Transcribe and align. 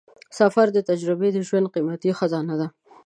د 0.31 0.33
سفر 0.39 0.67
تجربې 0.89 1.29
د 1.33 1.37
ژوند 1.47 1.71
قیمتي 1.75 2.11
خزانه 2.19 2.55
ده. 2.61 2.67